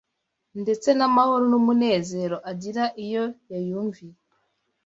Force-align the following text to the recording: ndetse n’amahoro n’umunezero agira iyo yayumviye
ndetse 0.61 0.89
n’amahoro 0.97 1.43
n’umunezero 1.51 2.37
agira 2.51 2.83
iyo 3.05 3.25
yayumviye 3.51 4.15